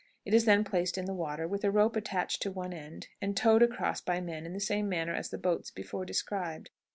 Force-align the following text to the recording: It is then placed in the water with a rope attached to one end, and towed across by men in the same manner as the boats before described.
It 0.25 0.33
is 0.33 0.45
then 0.45 0.63
placed 0.63 0.97
in 0.97 1.05
the 1.05 1.13
water 1.13 1.47
with 1.47 1.63
a 1.63 1.69
rope 1.69 1.95
attached 1.95 2.41
to 2.41 2.51
one 2.51 2.73
end, 2.73 3.09
and 3.21 3.37
towed 3.37 3.61
across 3.61 4.01
by 4.01 4.19
men 4.19 4.47
in 4.47 4.53
the 4.53 4.59
same 4.59 4.89
manner 4.89 5.13
as 5.13 5.29
the 5.29 5.37
boats 5.37 5.69
before 5.69 6.05
described. 6.05 6.71